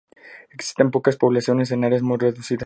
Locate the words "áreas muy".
1.83-2.17